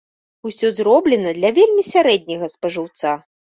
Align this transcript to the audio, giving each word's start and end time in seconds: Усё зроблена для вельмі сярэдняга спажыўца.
Усё 0.49 0.71
зроблена 0.77 1.35
для 1.39 1.53
вельмі 1.59 1.87
сярэдняга 1.93 2.53
спажыўца. 2.59 3.17